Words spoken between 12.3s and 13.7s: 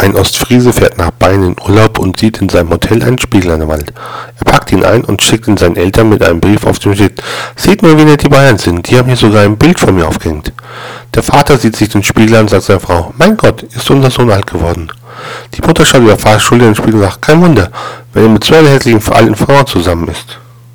an und sagt seiner Frau, mein Gott,